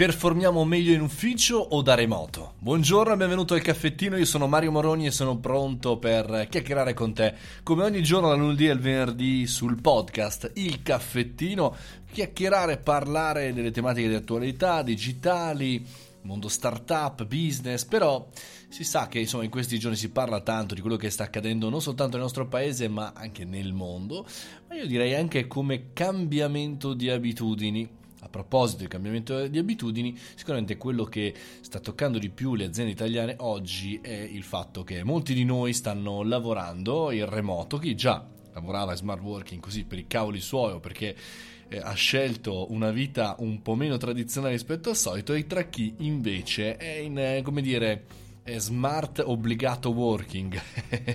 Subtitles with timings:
[0.00, 2.54] Performiamo meglio in ufficio o da remoto?
[2.60, 7.12] Buongiorno e benvenuto al caffettino, io sono Mario Moroni e sono pronto per chiacchierare con
[7.12, 7.34] te.
[7.62, 11.76] Come ogni giorno dal lunedì al venerdì sul podcast Il caffettino,
[12.10, 15.84] chiacchierare, parlare delle tematiche di attualità, digitali,
[16.22, 18.26] mondo startup, business, però
[18.70, 21.68] si sa che insomma in questi giorni si parla tanto di quello che sta accadendo
[21.68, 24.26] non soltanto nel nostro paese ma anche nel mondo,
[24.66, 30.76] ma io direi anche come cambiamento di abitudini a proposito di cambiamento di abitudini, sicuramente
[30.76, 35.34] quello che sta toccando di più le aziende italiane oggi è il fatto che molti
[35.34, 40.06] di noi stanno lavorando in remoto, chi già lavorava in smart working così per i
[40.06, 41.16] cavoli suoi o perché
[41.68, 45.94] eh, ha scelto una vita un po' meno tradizionale rispetto al solito e tra chi
[45.98, 48.04] invece è in, eh, come dire,
[48.56, 50.60] smart obbligato working.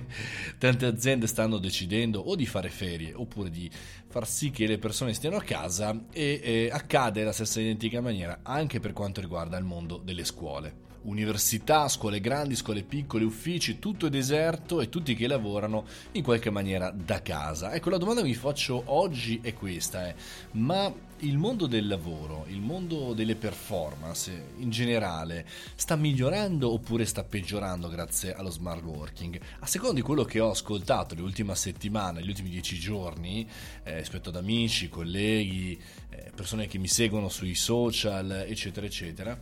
[0.57, 3.69] Tante aziende stanno decidendo o di fare ferie oppure di
[4.07, 8.39] far sì che le persone stiano a casa e eh, accade la stessa identica maniera
[8.43, 14.07] anche per quanto riguarda il mondo delle scuole università, scuole grandi, scuole piccole, uffici, tutto
[14.07, 17.73] è deserto e tutti che lavorano in qualche maniera da casa.
[17.73, 20.15] Ecco, la domanda che mi faccio oggi è questa, è,
[20.51, 20.91] ma
[21.25, 27.89] il mondo del lavoro, il mondo delle performance in generale sta migliorando oppure sta peggiorando
[27.89, 29.39] grazie allo smart working?
[29.59, 33.47] A seconda di quello che ho ascoltato le ultime settimane, gli ultimi dieci giorni,
[33.83, 39.37] eh, rispetto ad amici, colleghi, eh, persone che mi seguono sui social, eccetera, eccetera,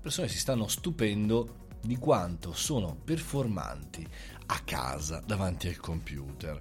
[0.00, 4.06] persone si stanno stupendo di quanto sono performanti
[4.46, 6.60] a casa davanti al computer.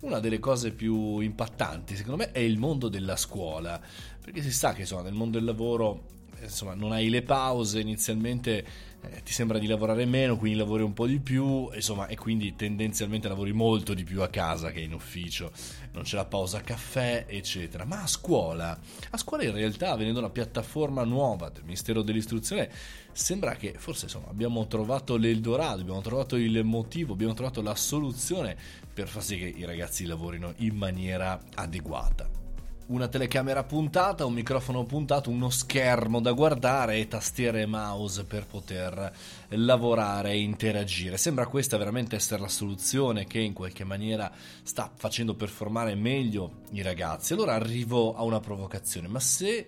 [0.00, 3.80] Una delle cose più impattanti, secondo me, è il mondo della scuola,
[4.20, 8.66] perché si sa che insomma, nel mondo del lavoro insomma, non hai le pause, inizialmente
[9.10, 12.54] eh, ti sembra di lavorare meno, quindi lavori un po' di più, insomma, e quindi
[12.56, 15.52] tendenzialmente lavori molto di più a casa che in ufficio,
[15.92, 17.84] non c'è la pausa caffè, eccetera.
[17.84, 18.78] Ma a scuola,
[19.10, 22.70] a scuola in realtà, venendo una piattaforma nuova del Ministero dell'Istruzione,
[23.12, 28.56] sembra che forse insomma, abbiamo trovato l'Eldorado, abbiamo trovato il motivo, abbiamo trovato la soluzione
[28.92, 32.44] per far sì che i ragazzi lavorino in maniera adeguata
[32.86, 38.46] una telecamera puntata, un microfono puntato, uno schermo da guardare e tastiere e mouse per
[38.46, 39.12] poter
[39.48, 41.16] lavorare e interagire.
[41.16, 44.30] Sembra questa veramente essere la soluzione che in qualche maniera
[44.62, 47.32] sta facendo performare meglio i ragazzi.
[47.32, 49.66] Allora arrivo a una provocazione, ma se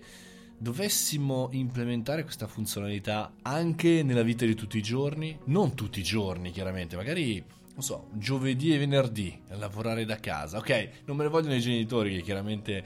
[0.57, 6.51] dovessimo implementare questa funzionalità anche nella vita di tutti i giorni, non tutti i giorni
[6.51, 7.43] chiaramente, magari
[7.79, 10.57] non so, giovedì e venerdì a lavorare da casa.
[10.57, 12.83] Ok, non me ne vogliono i genitori che chiaramente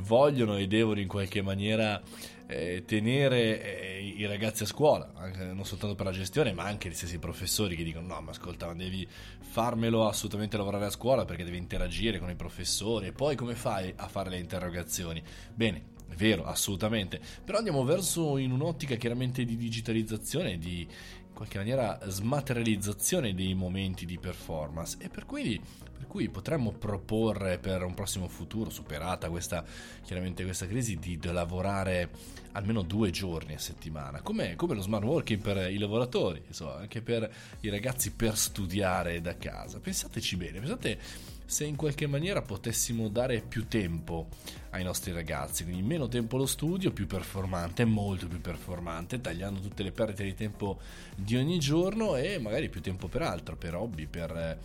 [0.00, 2.02] vogliono e devono in qualche maniera
[2.46, 6.90] eh, tenere eh, i ragazzi a scuola, anche, non soltanto per la gestione, ma anche
[6.90, 9.08] gli stessi professori che dicono no, ma ascolta, ma devi
[9.40, 13.94] farmelo assolutamente lavorare a scuola perché devi interagire con i professori e poi come fai
[13.96, 15.22] a fare le interrogazioni?
[15.54, 20.86] Bene, vero, assolutamente, però andiamo verso in un'ottica chiaramente di digitalizzazione, di
[21.34, 24.96] qualche maniera smaterializzazione dei momenti di performance.
[25.00, 25.60] E per cui,
[25.96, 29.64] per cui potremmo proporre per un prossimo futuro, superata questa,
[30.02, 32.10] chiaramente questa crisi, di lavorare
[32.52, 37.02] almeno due giorni a settimana, come, come lo smart working per i lavoratori, insomma, anche
[37.02, 37.30] per
[37.60, 39.80] i ragazzi per studiare da casa.
[39.80, 40.98] Pensateci bene, pensate
[41.46, 44.28] se in qualche maniera potessimo dare più tempo
[44.70, 49.82] ai nostri ragazzi, quindi meno tempo allo studio, più performante, molto più performante, tagliando tutte
[49.82, 50.80] le perdite di tempo
[51.24, 54.58] di ogni giorno e magari più tempo per altro, per hobby, per eh,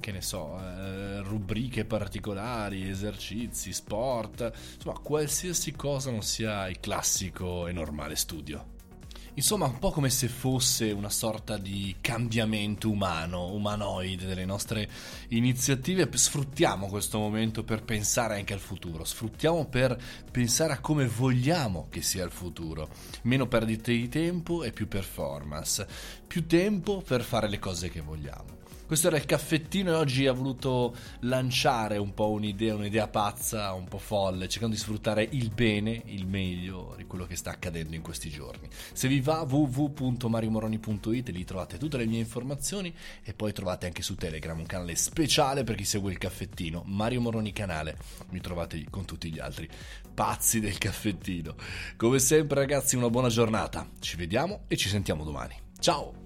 [0.00, 7.68] che ne so, eh, rubriche particolari, esercizi, sport, insomma qualsiasi cosa non sia il classico
[7.68, 8.71] e normale studio.
[9.34, 14.86] Insomma, un po' come se fosse una sorta di cambiamento umano, umanoide delle nostre
[15.28, 16.06] iniziative.
[16.12, 19.98] Sfruttiamo questo momento per pensare anche al futuro, sfruttiamo per
[20.30, 22.90] pensare a come vogliamo che sia il futuro.
[23.22, 25.86] Meno perdite di tempo e più performance,
[26.26, 28.61] più tempo per fare le cose che vogliamo.
[28.86, 33.88] Questo era il caffettino e oggi ha voluto lanciare un po' un'idea, un'idea pazza, un
[33.88, 38.02] po' folle, cercando di sfruttare il bene, il meglio di quello che sta accadendo in
[38.02, 38.68] questi giorni.
[38.92, 44.14] Se vi va www.mariomoroni.it lì trovate tutte le mie informazioni e poi trovate anche su
[44.14, 47.96] Telegram un canale speciale per chi segue il caffettino, Mario Moroni canale.
[48.30, 49.68] Mi trovate con tutti gli altri
[50.12, 51.54] pazzi del caffettino.
[51.96, 55.54] Come sempre ragazzi una buona giornata, ci vediamo e ci sentiamo domani.
[55.78, 56.21] Ciao!